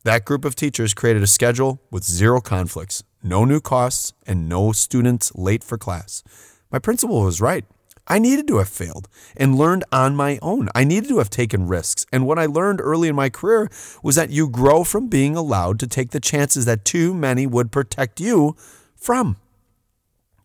that 0.04 0.26
group 0.26 0.46
of 0.46 0.56
teachers 0.56 0.94
created 0.94 1.24
a 1.24 1.28
schedule 1.28 1.82
with 1.92 2.04
zero 2.04 2.40
conflicts, 2.40 3.04
no 3.22 3.46
new 3.46 3.60
costs, 3.60 4.14
and 4.26 4.48
no 4.48 4.72
students 4.72 5.32
late 5.36 5.64
for 5.64 5.78
class. 5.78 6.24
My 6.72 6.80
principal 6.80 7.24
was 7.24 7.42
right. 7.42 7.66
I 8.08 8.18
needed 8.18 8.48
to 8.48 8.58
have 8.58 8.70
failed 8.70 9.08
and 9.38 9.56
learned 9.56 9.84
on 9.92 10.16
my 10.16 10.40
own. 10.42 10.70
I 10.74 10.84
needed 10.84 11.10
to 11.10 11.20
have 11.20 11.30
taken 11.30 11.68
risks. 11.68 12.08
And 12.12 12.26
what 12.26 12.40
I 12.40 12.48
learned 12.48 12.82
early 12.82 13.08
in 13.08 13.16
my 13.16 13.30
career 13.30 13.70
was 14.02 14.16
that 14.16 14.32
you 14.32 14.50
grow 14.50 14.84
from 14.84 15.10
being 15.10 15.36
allowed 15.36 15.80
to 15.80 15.88
take 15.88 16.10
the 16.10 16.20
chances 16.20 16.66
that 16.66 16.86
too 16.86 17.14
many 17.14 17.46
would 17.46 17.72
protect 17.72 18.20
you 18.20 18.56
from. 18.96 19.38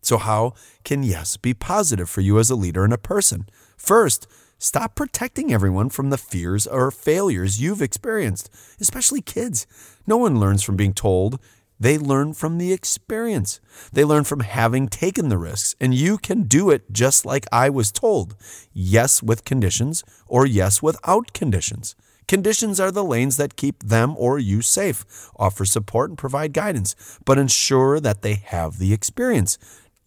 So, 0.01 0.17
how 0.17 0.53
can 0.83 1.01
yes 1.01 1.37
be 1.37 1.55
positive 1.55 2.07
for 2.07 2.21
you 2.21 2.37
as 2.37 2.51
a 2.51 2.55
leader 2.55 2.83
and 2.83 2.93
a 2.93 2.99
person? 2.99 3.49
First, 3.75 4.27
Stop 4.57 4.95
protecting 4.95 5.51
everyone 5.51 5.89
from 5.89 6.09
the 6.09 6.17
fears 6.17 6.65
or 6.65 6.89
failures 6.89 7.61
you've 7.61 7.81
experienced, 7.81 8.49
especially 8.79 9.21
kids. 9.21 9.67
No 10.07 10.15
one 10.15 10.39
learns 10.39 10.63
from 10.63 10.77
being 10.77 10.93
told. 10.93 11.39
They 11.77 11.97
learn 11.97 12.33
from 12.33 12.57
the 12.57 12.71
experience. 12.71 13.59
They 13.91 14.05
learn 14.05 14.23
from 14.23 14.39
having 14.39 14.87
taken 14.87 15.27
the 15.27 15.37
risks, 15.37 15.75
and 15.81 15.93
you 15.93 16.17
can 16.17 16.43
do 16.43 16.69
it 16.69 16.93
just 16.93 17.25
like 17.25 17.45
I 17.51 17.69
was 17.69 17.91
told. 17.91 18.37
Yes, 18.71 19.21
with 19.21 19.43
conditions, 19.43 20.05
or 20.25 20.45
yes, 20.45 20.81
without 20.81 21.33
conditions. 21.33 21.93
Conditions 22.29 22.79
are 22.79 22.91
the 22.91 23.03
lanes 23.03 23.35
that 23.35 23.57
keep 23.57 23.83
them 23.83 24.15
or 24.17 24.39
you 24.39 24.61
safe, 24.61 25.05
offer 25.35 25.65
support, 25.65 26.09
and 26.11 26.17
provide 26.17 26.53
guidance, 26.53 26.95
but 27.25 27.37
ensure 27.37 27.99
that 27.99 28.21
they 28.21 28.35
have 28.35 28.79
the 28.79 28.93
experience. 28.93 29.57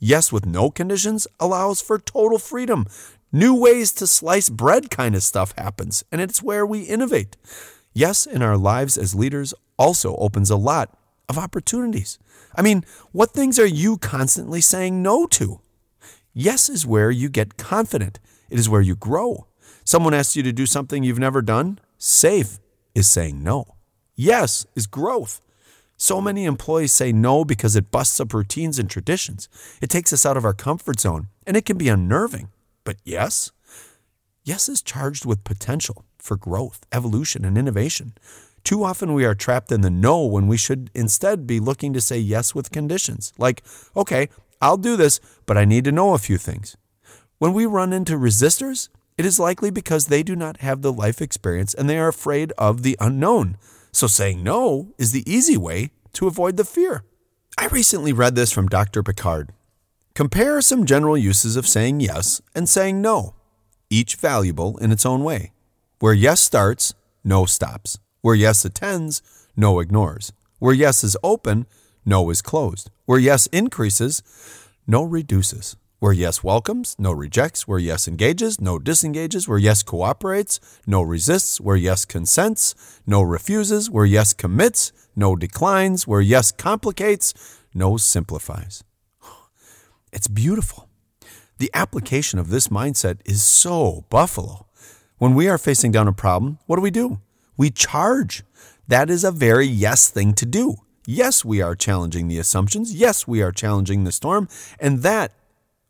Yes, 0.00 0.32
with 0.32 0.46
no 0.46 0.70
conditions 0.70 1.26
allows 1.38 1.82
for 1.82 1.98
total 1.98 2.38
freedom. 2.38 2.86
New 3.32 3.54
ways 3.54 3.92
to 3.92 4.06
slice 4.06 4.48
bread 4.48 4.90
kind 4.90 5.14
of 5.14 5.22
stuff 5.22 5.52
happens, 5.58 6.02
and 6.10 6.22
it's 6.22 6.42
where 6.42 6.64
we 6.64 6.80
innovate. 6.84 7.36
Yes, 7.92 8.24
in 8.24 8.40
our 8.40 8.56
lives 8.56 8.96
as 8.96 9.14
leaders 9.14 9.52
also 9.76 10.16
opens 10.16 10.48
a 10.48 10.56
lot 10.56 10.96
of 11.28 11.36
opportunities. 11.36 12.18
I 12.56 12.62
mean, 12.62 12.86
what 13.12 13.32
things 13.32 13.58
are 13.58 13.66
you 13.66 13.98
constantly 13.98 14.62
saying 14.62 15.02
no 15.02 15.26
to? 15.26 15.60
Yes 16.32 16.70
is 16.70 16.86
where 16.86 17.10
you 17.10 17.28
get 17.28 17.58
confident, 17.58 18.18
it 18.48 18.58
is 18.58 18.68
where 18.68 18.80
you 18.80 18.96
grow. 18.96 19.46
Someone 19.84 20.14
asks 20.14 20.34
you 20.34 20.42
to 20.44 20.52
do 20.52 20.64
something 20.64 21.02
you've 21.02 21.18
never 21.18 21.42
done, 21.42 21.80
safe 21.98 22.58
is 22.94 23.08
saying 23.08 23.42
no. 23.42 23.74
Yes 24.16 24.64
is 24.74 24.86
growth. 24.86 25.42
So 25.98 26.22
many 26.22 26.46
employees 26.46 26.92
say 26.92 27.12
no 27.12 27.44
because 27.44 27.76
it 27.76 27.90
busts 27.90 28.20
up 28.20 28.32
routines 28.32 28.78
and 28.78 28.88
traditions. 28.88 29.50
It 29.82 29.90
takes 29.90 30.14
us 30.14 30.24
out 30.24 30.38
of 30.38 30.46
our 30.46 30.54
comfort 30.54 30.98
zone, 30.98 31.28
and 31.46 31.58
it 31.58 31.66
can 31.66 31.76
be 31.76 31.90
unnerving. 31.90 32.48
But 32.88 32.96
yes, 33.04 33.52
yes 34.44 34.66
is 34.66 34.80
charged 34.80 35.26
with 35.26 35.44
potential 35.44 36.06
for 36.18 36.38
growth, 36.38 36.86
evolution, 36.90 37.44
and 37.44 37.58
innovation. 37.58 38.14
Too 38.64 38.82
often 38.82 39.12
we 39.12 39.26
are 39.26 39.34
trapped 39.34 39.70
in 39.70 39.82
the 39.82 39.90
no 39.90 40.24
when 40.24 40.48
we 40.48 40.56
should 40.56 40.90
instead 40.94 41.46
be 41.46 41.60
looking 41.60 41.92
to 41.92 42.00
say 42.00 42.16
yes 42.16 42.54
with 42.54 42.70
conditions. 42.70 43.34
Like, 43.36 43.62
okay, 43.94 44.30
I'll 44.62 44.78
do 44.78 44.96
this, 44.96 45.20
but 45.44 45.58
I 45.58 45.66
need 45.66 45.84
to 45.84 45.92
know 45.92 46.14
a 46.14 46.18
few 46.18 46.38
things. 46.38 46.78
When 47.36 47.52
we 47.52 47.66
run 47.66 47.92
into 47.92 48.14
resistors, 48.14 48.88
it 49.18 49.26
is 49.26 49.38
likely 49.38 49.70
because 49.70 50.06
they 50.06 50.22
do 50.22 50.34
not 50.34 50.60
have 50.60 50.80
the 50.80 50.90
life 50.90 51.20
experience 51.20 51.74
and 51.74 51.90
they 51.90 51.98
are 51.98 52.08
afraid 52.08 52.52
of 52.52 52.84
the 52.84 52.96
unknown. 53.00 53.58
So 53.92 54.06
saying 54.06 54.42
no 54.42 54.94
is 54.96 55.12
the 55.12 55.30
easy 55.30 55.58
way 55.58 55.90
to 56.14 56.26
avoid 56.26 56.56
the 56.56 56.64
fear. 56.64 57.04
I 57.58 57.66
recently 57.66 58.14
read 58.14 58.34
this 58.34 58.50
from 58.50 58.66
Dr. 58.66 59.02
Picard. 59.02 59.52
Compare 60.18 60.60
some 60.62 60.84
general 60.84 61.16
uses 61.16 61.54
of 61.54 61.64
saying 61.64 62.00
yes 62.00 62.42
and 62.52 62.68
saying 62.68 63.00
no, 63.00 63.36
each 63.88 64.16
valuable 64.16 64.76
in 64.78 64.90
its 64.90 65.06
own 65.06 65.22
way. 65.22 65.52
Where 66.00 66.12
yes 66.12 66.40
starts, 66.40 66.92
no 67.22 67.46
stops. 67.46 68.00
Where 68.20 68.34
yes 68.34 68.64
attends, 68.64 69.22
no 69.56 69.78
ignores. 69.78 70.32
Where 70.58 70.74
yes 70.74 71.04
is 71.04 71.16
open, 71.22 71.66
no 72.04 72.30
is 72.30 72.42
closed. 72.42 72.90
Where 73.06 73.20
yes 73.20 73.46
increases, 73.52 74.24
no 74.88 75.04
reduces. 75.04 75.76
Where 76.00 76.12
yes 76.12 76.42
welcomes, 76.42 76.96
no 76.98 77.12
rejects. 77.12 77.68
Where 77.68 77.78
yes 77.78 78.08
engages, 78.08 78.60
no 78.60 78.80
disengages. 78.80 79.46
Where 79.46 79.56
yes 79.56 79.84
cooperates, 79.84 80.58
no 80.84 81.00
resists. 81.00 81.60
Where 81.60 81.76
yes 81.76 82.04
consents, 82.04 82.74
no 83.06 83.22
refuses. 83.22 83.88
Where 83.88 84.04
yes 84.04 84.32
commits, 84.32 84.90
no 85.14 85.36
declines. 85.36 86.08
Where 86.08 86.20
yes 86.20 86.50
complicates, 86.50 87.34
no 87.72 87.96
simplifies. 87.96 88.82
It's 90.12 90.28
beautiful. 90.28 90.88
The 91.58 91.70
application 91.74 92.38
of 92.38 92.50
this 92.50 92.68
mindset 92.68 93.18
is 93.24 93.42
so 93.42 94.04
buffalo. 94.10 94.66
When 95.18 95.34
we 95.34 95.48
are 95.48 95.58
facing 95.58 95.92
down 95.92 96.08
a 96.08 96.12
problem, 96.12 96.58
what 96.66 96.76
do 96.76 96.82
we 96.82 96.90
do? 96.90 97.20
We 97.56 97.70
charge. 97.70 98.44
That 98.86 99.10
is 99.10 99.24
a 99.24 99.32
very 99.32 99.66
yes 99.66 100.08
thing 100.08 100.34
to 100.34 100.46
do. 100.46 100.76
Yes, 101.06 101.44
we 101.44 101.60
are 101.62 101.74
challenging 101.74 102.28
the 102.28 102.38
assumptions. 102.38 102.94
Yes, 102.94 103.26
we 103.26 103.42
are 103.42 103.52
challenging 103.52 104.04
the 104.04 104.12
storm. 104.12 104.48
And 104.78 105.00
that 105.02 105.32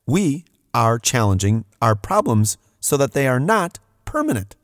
we 0.06 0.44
are 0.72 0.98
challenging 0.98 1.64
our 1.82 1.94
problems 1.94 2.56
so 2.80 2.96
that 2.96 3.12
they 3.12 3.26
are 3.28 3.40
not 3.40 3.78
permanent. 4.04 4.56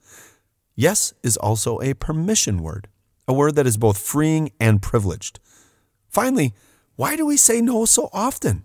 Yes 0.76 1.12
is 1.22 1.36
also 1.36 1.80
a 1.80 1.94
permission 1.94 2.62
word. 2.62 2.88
a 3.26 3.32
word 3.32 3.54
that 3.54 3.66
is 3.66 3.76
both 3.76 3.98
freeing 3.98 4.52
and 4.60 4.82
privileged. 4.82 5.40
Finally, 6.08 6.52
why 6.96 7.16
do 7.16 7.26
we 7.26 7.36
say 7.36 7.60
no 7.60 7.84
so 7.84 8.08
often? 8.12 8.64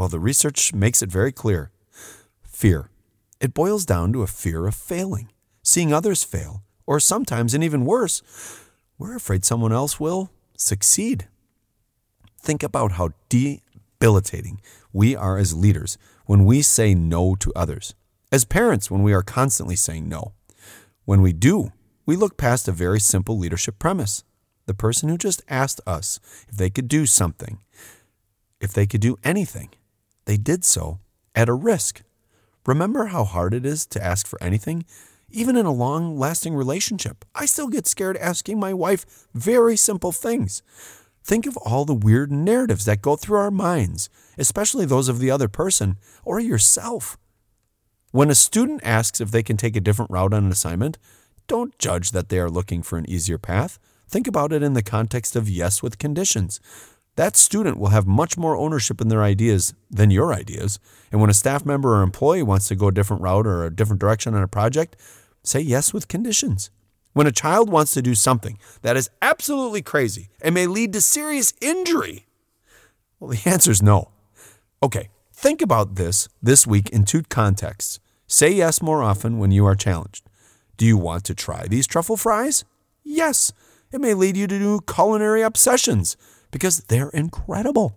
Well, 0.00 0.08
the 0.08 0.18
research 0.18 0.72
makes 0.72 1.02
it 1.02 1.12
very 1.12 1.30
clear 1.30 1.72
fear. 2.42 2.88
It 3.38 3.52
boils 3.52 3.84
down 3.84 4.14
to 4.14 4.22
a 4.22 4.26
fear 4.26 4.66
of 4.66 4.74
failing, 4.74 5.28
seeing 5.62 5.92
others 5.92 6.24
fail, 6.24 6.62
or 6.86 7.00
sometimes, 7.00 7.52
and 7.52 7.62
even 7.62 7.84
worse, 7.84 8.22
we're 8.96 9.14
afraid 9.14 9.44
someone 9.44 9.74
else 9.74 10.00
will 10.00 10.30
succeed. 10.56 11.28
Think 12.40 12.62
about 12.62 12.92
how 12.92 13.10
debilitating 13.28 14.62
we 14.90 15.14
are 15.14 15.36
as 15.36 15.54
leaders 15.54 15.98
when 16.24 16.46
we 16.46 16.62
say 16.62 16.94
no 16.94 17.34
to 17.34 17.52
others, 17.54 17.94
as 18.32 18.46
parents 18.46 18.90
when 18.90 19.02
we 19.02 19.12
are 19.12 19.22
constantly 19.22 19.76
saying 19.76 20.08
no. 20.08 20.32
When 21.04 21.20
we 21.20 21.34
do, 21.34 21.72
we 22.06 22.16
look 22.16 22.38
past 22.38 22.66
a 22.66 22.72
very 22.72 23.00
simple 23.00 23.36
leadership 23.36 23.78
premise. 23.78 24.24
The 24.64 24.72
person 24.72 25.10
who 25.10 25.18
just 25.18 25.42
asked 25.46 25.82
us 25.86 26.18
if 26.48 26.56
they 26.56 26.70
could 26.70 26.88
do 26.88 27.04
something, 27.04 27.58
if 28.62 28.72
they 28.72 28.86
could 28.86 29.02
do 29.02 29.18
anything, 29.22 29.68
they 30.24 30.36
did 30.36 30.64
so 30.64 31.00
at 31.34 31.48
a 31.48 31.54
risk. 31.54 32.02
Remember 32.66 33.06
how 33.06 33.24
hard 33.24 33.54
it 33.54 33.64
is 33.64 33.86
to 33.86 34.04
ask 34.04 34.26
for 34.26 34.42
anything? 34.42 34.84
Even 35.30 35.56
in 35.56 35.66
a 35.66 35.72
long 35.72 36.18
lasting 36.18 36.54
relationship, 36.54 37.24
I 37.34 37.46
still 37.46 37.68
get 37.68 37.86
scared 37.86 38.16
asking 38.16 38.58
my 38.58 38.74
wife 38.74 39.26
very 39.32 39.76
simple 39.76 40.12
things. 40.12 40.62
Think 41.22 41.46
of 41.46 41.56
all 41.58 41.84
the 41.84 41.94
weird 41.94 42.32
narratives 42.32 42.84
that 42.86 43.02
go 43.02 43.14
through 43.14 43.38
our 43.38 43.50
minds, 43.50 44.08
especially 44.38 44.86
those 44.86 45.08
of 45.08 45.18
the 45.18 45.30
other 45.30 45.48
person 45.48 45.98
or 46.24 46.40
yourself. 46.40 47.16
When 48.10 48.30
a 48.30 48.34
student 48.34 48.80
asks 48.82 49.20
if 49.20 49.30
they 49.30 49.42
can 49.42 49.56
take 49.56 49.76
a 49.76 49.80
different 49.80 50.10
route 50.10 50.34
on 50.34 50.44
an 50.44 50.50
assignment, 50.50 50.98
don't 51.46 51.78
judge 51.78 52.10
that 52.10 52.28
they 52.28 52.38
are 52.38 52.50
looking 52.50 52.82
for 52.82 52.98
an 52.98 53.08
easier 53.08 53.38
path. 53.38 53.78
Think 54.08 54.26
about 54.26 54.52
it 54.52 54.62
in 54.62 54.74
the 54.74 54.82
context 54.82 55.36
of 55.36 55.48
yes 55.48 55.82
with 55.82 55.98
conditions. 55.98 56.60
That 57.20 57.36
student 57.36 57.76
will 57.76 57.90
have 57.90 58.06
much 58.06 58.38
more 58.38 58.56
ownership 58.56 58.98
in 58.98 59.08
their 59.08 59.22
ideas 59.22 59.74
than 59.90 60.10
your 60.10 60.32
ideas. 60.32 60.78
And 61.12 61.20
when 61.20 61.28
a 61.28 61.34
staff 61.34 61.66
member 61.66 61.94
or 61.94 62.02
employee 62.02 62.42
wants 62.42 62.66
to 62.68 62.74
go 62.74 62.88
a 62.88 62.92
different 62.92 63.20
route 63.20 63.46
or 63.46 63.62
a 63.62 63.70
different 63.70 64.00
direction 64.00 64.34
on 64.34 64.42
a 64.42 64.48
project, 64.48 64.96
say 65.42 65.60
yes 65.60 65.92
with 65.92 66.08
conditions. 66.08 66.70
When 67.12 67.26
a 67.26 67.30
child 67.30 67.68
wants 67.68 67.92
to 67.92 68.00
do 68.00 68.14
something 68.14 68.58
that 68.80 68.96
is 68.96 69.10
absolutely 69.20 69.82
crazy 69.82 70.30
and 70.40 70.54
may 70.54 70.66
lead 70.66 70.94
to 70.94 71.02
serious 71.02 71.52
injury, 71.60 72.26
well, 73.18 73.28
the 73.28 73.42
answer 73.50 73.70
is 73.70 73.82
no. 73.82 74.12
Okay, 74.82 75.10
think 75.34 75.60
about 75.60 75.96
this 75.96 76.26
this 76.40 76.66
week 76.66 76.88
in 76.88 77.04
two 77.04 77.22
contexts. 77.24 78.00
Say 78.28 78.50
yes 78.50 78.80
more 78.80 79.02
often 79.02 79.38
when 79.38 79.50
you 79.50 79.66
are 79.66 79.74
challenged. 79.74 80.24
Do 80.78 80.86
you 80.86 80.96
want 80.96 81.24
to 81.24 81.34
try 81.34 81.66
these 81.66 81.86
truffle 81.86 82.16
fries? 82.16 82.64
Yes. 83.04 83.52
It 83.92 84.00
may 84.00 84.14
lead 84.14 84.38
you 84.38 84.46
to 84.46 84.58
new 84.58 84.80
culinary 84.80 85.42
obsessions 85.42 86.16
because 86.50 86.78
they're 86.84 87.10
incredible. 87.10 87.96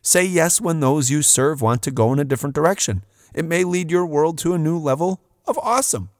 Say 0.00 0.24
yes 0.24 0.60
when 0.60 0.80
those 0.80 1.10
you 1.10 1.22
serve 1.22 1.62
want 1.62 1.82
to 1.82 1.90
go 1.90 2.12
in 2.12 2.18
a 2.18 2.24
different 2.24 2.54
direction. 2.54 3.04
It 3.34 3.44
may 3.44 3.64
lead 3.64 3.90
your 3.90 4.06
world 4.06 4.38
to 4.38 4.54
a 4.54 4.58
new 4.58 4.78
level 4.78 5.20
of 5.46 5.58
awesome. 5.58 6.10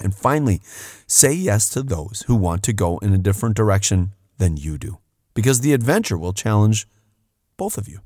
And 0.00 0.14
finally, 0.14 0.60
say 1.06 1.32
yes 1.32 1.68
to 1.70 1.82
those 1.82 2.24
who 2.26 2.34
want 2.34 2.62
to 2.64 2.72
go 2.72 2.98
in 2.98 3.12
a 3.12 3.18
different 3.18 3.56
direction 3.56 4.14
than 4.38 4.56
you 4.56 4.78
do 4.78 4.98
because 5.34 5.60
the 5.60 5.72
adventure 5.72 6.18
will 6.18 6.32
challenge 6.32 6.88
both 7.56 7.78
of 7.78 7.88
you. 7.88 8.00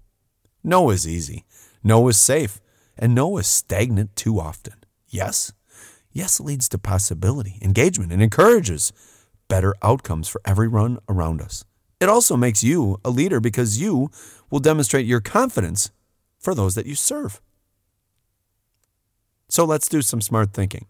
No 0.63 0.91
is 0.91 1.07
easy, 1.07 1.45
no 1.83 2.07
is 2.09 2.19
safe, 2.19 2.61
and 2.99 3.15
no 3.15 3.39
is 3.39 3.47
stagnant 3.47 4.17
too 4.17 4.41
often. 4.41 4.75
Yes 5.09 5.53
Yes 6.17 6.41
leads 6.41 6.67
to 6.71 6.79
possibility, 6.79 7.59
engagement, 7.61 8.11
and 8.11 8.23
encourages 8.23 8.91
better 9.49 9.75
outcomes 9.83 10.29
for 10.29 10.41
everyone 10.47 10.97
around 11.11 11.43
us. 11.43 11.63
It 12.01 12.09
also 12.09 12.37
makes 12.37 12.63
you 12.63 13.01
a 13.05 13.11
leader 13.11 13.41
because 13.41 13.81
you 13.81 14.11
will 14.51 14.61
demonstrate 14.61 15.07
your 15.07 15.21
confidence 15.21 15.91
for 16.39 16.55
those 16.55 16.75
that 16.75 16.87
you 16.87 16.95
serve. 16.95 17.41
So 19.49 19.65
let's 19.65 19.89
do 19.89 20.03
some 20.03 20.21
smart 20.21 20.53
thinking. 20.53 20.87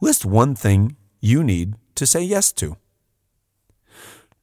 List 0.00 0.24
one 0.24 0.54
thing 0.54 0.96
you 1.20 1.44
need 1.44 1.74
to 1.94 2.06
say 2.06 2.22
yes 2.22 2.52
to. 2.52 2.76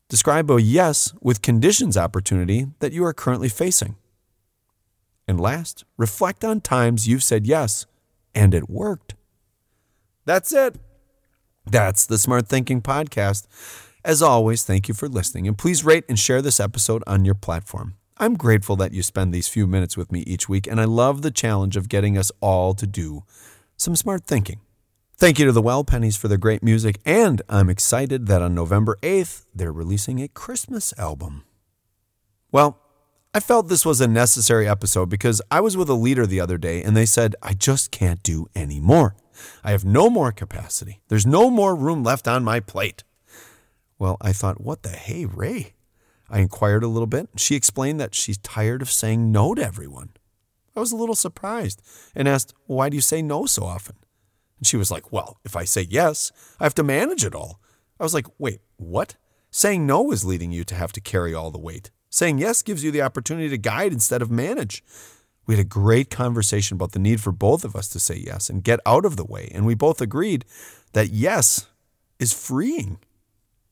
Describe 0.10 0.52
a 0.52 0.62
yes 0.62 1.14
with 1.22 1.42
conditions 1.42 1.98
opportunity 1.98 2.68
that 2.80 2.94
you 2.94 3.04
are 3.04 3.14
currently 3.14 3.50
facing. 3.50 3.96
And 5.28 5.40
last, 5.40 5.86
reflect 5.98 6.44
on 6.44 6.62
times 6.62 7.08
you've 7.08 7.24
said 7.24 7.48
yes 7.48 7.86
and 8.36 8.54
it 8.54 8.70
worked. 8.70 9.16
That's 10.26 10.52
it. 10.54 10.78
That's 11.66 12.06
the 12.06 12.18
Smart 12.18 12.48
Thinking 12.48 12.82
Podcast. 12.82 13.48
As 14.06 14.22
always, 14.22 14.66
thank 14.66 14.90
you 14.90 14.94
for 14.94 15.08
listening, 15.08 15.48
and 15.48 15.58
please 15.58 15.86
rate 15.86 16.04
and 16.10 16.20
share 16.20 16.42
this 16.42 16.60
episode 16.60 17.04
on 17.08 17.24
your 17.24 17.36
platform. 17.36 17.96
I'm 18.18 18.36
grateful 18.36 18.76
that 18.76 18.92
you 18.92 19.02
spend 19.02 19.34
these 19.34 19.48
few 19.48 19.66
minutes 19.66 19.96
with 19.96 20.12
me 20.12 20.22
each 20.28 20.50
week, 20.50 20.68
and 20.68 20.82
I 20.82 20.84
love 20.84 21.22
the 21.22 21.32
challenge 21.32 21.78
of 21.78 21.88
getting 21.88 22.18
us 22.18 22.30
all 22.42 22.74
to 22.74 22.86
do 22.86 23.24
some 23.78 23.96
smart 23.96 24.26
thinking. 24.26 24.60
Thank 25.16 25.40
you 25.40 25.46
to 25.46 25.54
the 25.54 25.62
Well 25.62 25.86
Pennies 25.86 26.18
for 26.18 26.28
their 26.28 26.38
great 26.38 26.62
music, 26.62 27.00
and 27.06 27.42
I'm 27.48 27.70
excited 27.70 28.28
that 28.28 28.42
on 28.42 28.54
November 28.54 28.98
8th, 29.02 29.46
they're 29.56 29.72
releasing 29.72 30.22
a 30.22 30.28
Christmas 30.28 30.94
album. 31.00 31.46
Well, 32.52 32.80
I 33.34 33.40
felt 33.40 33.70
this 33.70 33.86
was 33.86 34.02
a 34.02 34.08
necessary 34.08 34.68
episode 34.68 35.08
because 35.10 35.42
I 35.50 35.62
was 35.62 35.78
with 35.78 35.88
a 35.88 35.94
leader 35.94 36.28
the 36.28 36.42
other 36.42 36.58
day 36.58 36.84
and 36.84 36.96
they 36.96 37.06
said, 37.06 37.36
I 37.42 37.54
just 37.54 37.90
can't 37.90 38.22
do 38.22 38.48
any 38.54 38.80
more. 38.82 39.16
I 39.64 39.72
have 39.72 39.86
no 39.86 40.10
more 40.10 40.32
capacity. 40.32 41.00
There's 41.08 41.26
no 41.26 41.50
more 41.50 41.74
room 41.74 42.04
left 42.04 42.28
on 42.28 42.44
my 42.44 42.60
plate. 42.60 43.04
Well, 44.04 44.18
I 44.20 44.34
thought, 44.34 44.60
what 44.60 44.84
the 44.84 44.90
hey, 44.90 45.24
Ray? 45.24 45.76
I 46.30 46.40
inquired 46.40 46.84
a 46.84 46.90
little 46.90 47.08
bit. 47.08 47.30
She 47.38 47.56
explained 47.56 48.02
that 48.02 48.14
she's 48.14 48.38
tired 48.38 48.82
of 48.82 48.92
saying 48.92 49.32
no 49.32 49.56
to 49.56 49.64
everyone. 49.64 50.10
I 50.76 50.82
was 50.82 50.92
a 50.92 50.98
little 50.98 51.16
surprised 51.16 51.82
and 52.14 52.28
asked, 52.28 52.54
Why 52.66 52.90
do 52.90 52.98
you 52.98 53.02
say 53.02 53.22
no 53.22 53.46
so 53.46 53.64
often? 53.64 53.96
And 54.58 54.68
she 54.68 54.76
was 54.76 54.92
like, 54.92 55.14
Well, 55.14 55.38
if 55.46 55.56
I 55.56 55.64
say 55.64 55.88
yes, 55.90 56.34
I 56.60 56.66
have 56.66 56.76
to 56.76 56.84
manage 56.84 57.24
it 57.24 57.34
all. 57.34 57.62
I 57.98 58.04
was 58.04 58.14
like, 58.14 58.26
Wait, 58.38 58.60
what? 58.76 59.16
Saying 59.52 59.88
no 59.88 60.12
is 60.12 60.26
leading 60.26 60.52
you 60.52 60.66
to 60.66 60.76
have 60.76 60.92
to 60.92 61.00
carry 61.00 61.34
all 61.34 61.50
the 61.50 61.58
weight. 61.58 61.90
Saying 62.10 62.40
yes 62.40 62.62
gives 62.62 62.84
you 62.84 62.92
the 62.92 63.04
opportunity 63.04 63.48
to 63.48 63.58
guide 63.58 63.94
instead 63.94 64.22
of 64.22 64.30
manage. 64.30 64.84
We 65.46 65.56
had 65.56 65.66
a 65.66 65.70
great 65.70 66.10
conversation 66.10 66.76
about 66.76 66.92
the 66.92 67.00
need 67.00 67.22
for 67.22 67.32
both 67.32 67.64
of 67.64 67.74
us 67.74 67.88
to 67.88 68.02
say 68.02 68.18
yes 68.18 68.50
and 68.50 68.66
get 68.66 68.82
out 68.86 69.06
of 69.06 69.16
the 69.16 69.24
way. 69.24 69.50
And 69.54 69.66
we 69.66 69.76
both 69.76 70.02
agreed 70.02 70.44
that 70.92 71.12
yes 71.12 71.68
is 72.20 72.34
freeing. 72.34 73.00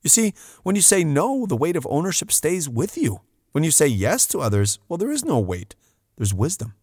You 0.01 0.09
see, 0.09 0.33
when 0.63 0.75
you 0.75 0.81
say 0.81 1.03
no, 1.03 1.45
the 1.45 1.55
weight 1.55 1.75
of 1.75 1.87
ownership 1.89 2.31
stays 2.31 2.67
with 2.67 2.97
you. 2.97 3.21
When 3.51 3.63
you 3.63 3.71
say 3.71 3.87
yes 3.87 4.25
to 4.27 4.39
others, 4.39 4.79
well, 4.87 4.97
there 4.97 5.11
is 5.11 5.25
no 5.25 5.39
weight, 5.39 5.75
there's 6.17 6.33
wisdom. 6.33 6.73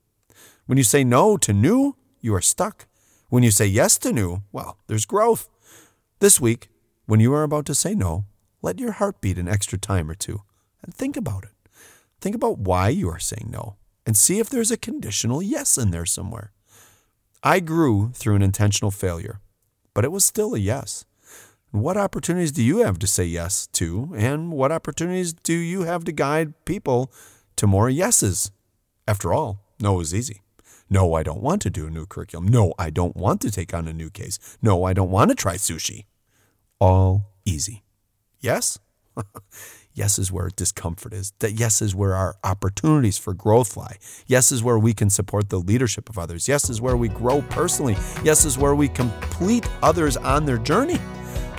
When 0.66 0.78
you 0.78 0.84
say 0.84 1.02
no 1.02 1.37
to 1.38 1.52
new, 1.52 1.96
you 2.20 2.34
are 2.34 2.40
stuck. 2.40 2.87
When 3.28 3.42
you 3.42 3.50
say 3.50 3.66
yes 3.66 3.98
to 3.98 4.12
new, 4.12 4.42
well, 4.52 4.78
there's 4.87 5.06
growth. 5.06 5.48
This 6.20 6.40
week, 6.40 6.68
when 7.06 7.20
you 7.20 7.32
are 7.32 7.42
about 7.42 7.64
to 7.66 7.75
say 7.75 7.94
no, 7.94 8.26
let 8.60 8.78
your 8.78 8.92
heart 8.92 9.20
beat 9.20 9.38
an 9.38 9.48
extra 9.48 9.78
time 9.78 10.10
or 10.10 10.14
two 10.14 10.42
and 10.82 10.94
think 10.94 11.16
about 11.16 11.44
it. 11.44 11.52
Think 12.20 12.34
about 12.34 12.58
why 12.58 12.88
you 12.88 13.08
are 13.08 13.18
saying 13.18 13.48
no 13.50 13.76
and 14.04 14.16
see 14.16 14.38
if 14.38 14.48
there's 14.48 14.70
a 14.70 14.76
conditional 14.76 15.42
yes 15.42 15.78
in 15.78 15.90
there 15.90 16.06
somewhere. 16.06 16.52
I 17.42 17.60
grew 17.60 18.10
through 18.14 18.37
an 18.37 18.42
intentional 18.42 18.90
failure, 18.90 19.40
but 19.94 20.04
it 20.04 20.12
was 20.12 20.25
still 20.25 20.54
a 20.54 20.58
yes. 20.58 21.04
What 21.70 21.96
opportunities 21.96 22.52
do 22.52 22.62
you 22.62 22.78
have 22.78 22.98
to 23.00 23.06
say 23.06 23.25
yes 23.25 23.66
to, 23.75 24.14
and 24.16 24.52
what 24.52 24.72
opportunities 24.72 25.34
do 25.34 25.52
you 25.52 25.82
have 25.82 26.04
to 26.04 26.12
guide 26.12 26.54
people 26.64 27.12
to 27.56 27.66
more 27.66 27.90
yeses? 27.90 28.50
After 29.06 29.34
all, 29.34 29.60
no 29.78 30.00
is 30.00 30.14
easy. 30.14 30.42
No, 30.88 31.12
I 31.12 31.22
don't 31.22 31.42
want 31.42 31.60
to 31.62 31.70
do 31.70 31.87
a 31.87 31.90
new 31.90 32.06
curriculum. 32.06 32.48
No, 32.48 32.72
I 32.78 32.88
don't 32.88 33.14
want 33.14 33.42
to 33.42 33.50
take 33.50 33.75
on 33.75 33.87
a 33.87 33.92
new 33.92 34.08
case. 34.08 34.38
No, 34.62 34.84
I 34.84 34.94
don't 34.94 35.10
want 35.10 35.30
to 35.30 35.34
try 35.34 35.56
sushi. 35.56 36.06
All 36.80 37.32
easy. 37.44 37.84
Yes? 38.40 38.78
Yes 39.98 40.16
is 40.16 40.30
where 40.30 40.48
discomfort 40.54 41.12
is. 41.12 41.32
That 41.40 41.54
yes 41.58 41.82
is 41.82 41.92
where 41.92 42.14
our 42.14 42.37
opportunities 42.44 43.18
for 43.18 43.34
growth 43.34 43.76
lie. 43.76 43.96
Yes 44.28 44.52
is 44.52 44.62
where 44.62 44.78
we 44.78 44.94
can 44.94 45.10
support 45.10 45.48
the 45.48 45.58
leadership 45.58 46.08
of 46.08 46.16
others. 46.16 46.46
Yes 46.46 46.70
is 46.70 46.80
where 46.80 46.96
we 46.96 47.08
grow 47.08 47.42
personally. 47.50 47.96
Yes 48.22 48.44
is 48.44 48.56
where 48.56 48.76
we 48.76 48.87
complete 48.87 49.68
others 49.82 50.16
on 50.16 50.44
their 50.44 50.58
journey. 50.58 51.00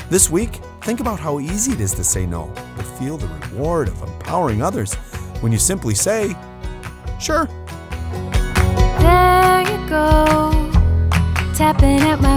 This 0.09 0.27
week, 0.31 0.59
think 0.81 1.01
about 1.01 1.19
how 1.19 1.39
easy 1.39 1.73
it 1.73 1.79
is 1.79 1.93
to 1.93 2.03
say 2.03 2.25
no, 2.25 2.51
but 2.75 2.83
feel 2.97 3.15
the 3.15 3.27
reward 3.27 3.89
of 3.89 4.01
empowering 4.01 4.63
others 4.63 4.95
when 5.41 5.51
you 5.51 5.59
simply 5.59 5.93
say, 5.93 6.35
sure. 7.19 7.45
There 8.99 9.61
you 9.61 9.87
go, 9.87 10.71
tapping 11.53 12.01
at 12.01 12.19
my 12.21 12.28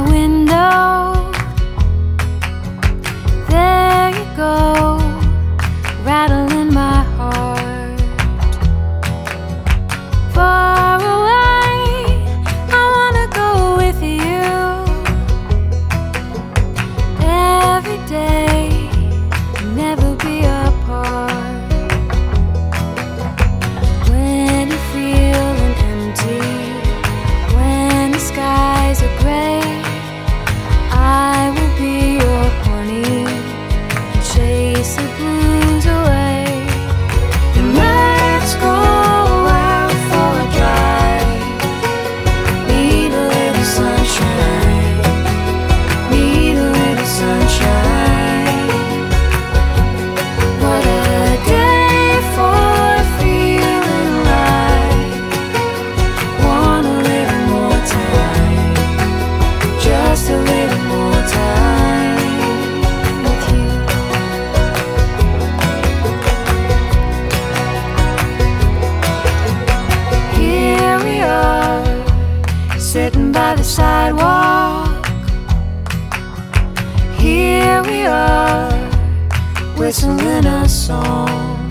whistle 79.92 80.20
in 80.20 80.46
a 80.46 80.66
song. 80.66 81.70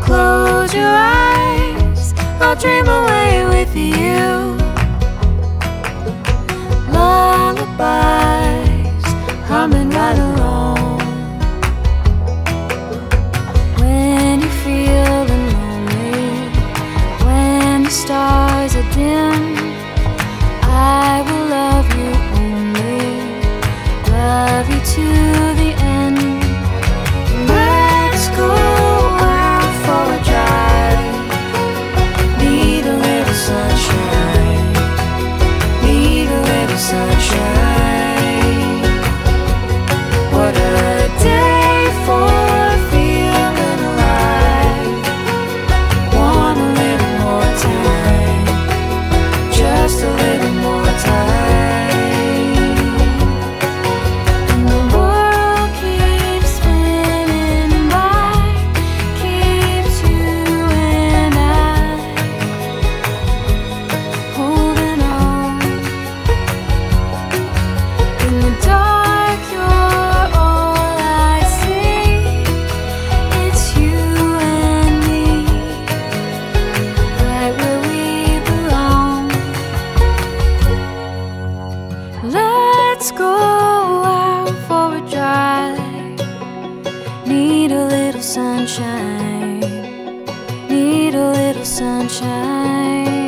Close 0.00 0.72
your 0.72 0.88
eyes, 0.88 2.14
I'll 2.40 2.56
dream 2.56 2.86
away 2.88 3.44
with 3.44 3.76
you. 3.76 4.56
Lullabies 6.94 7.76
humming 9.50 9.90
right 9.90 10.18
along. 10.30 11.00
When 13.78 14.40
you're 14.40 14.58
feeling 14.64 15.46
lonely, 15.52 16.48
when 17.22 17.82
the 17.82 17.90
stars 17.90 18.76
are 18.76 18.90
dim. 18.94 19.61
Need 87.42 87.72
a 87.72 87.84
little 87.86 88.22
sunshine. 88.22 89.58
Need 90.68 91.16
a 91.16 91.30
little 91.32 91.64
sunshine. 91.64 93.21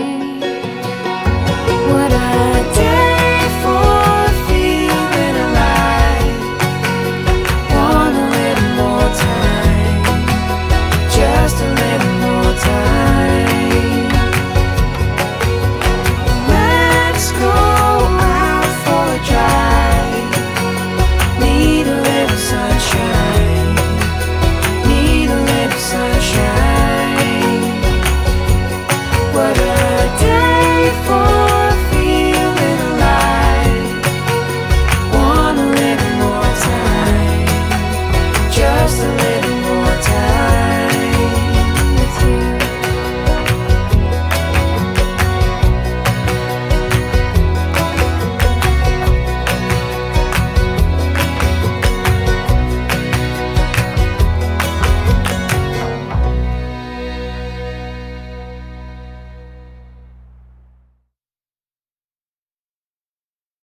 what 29.35 29.74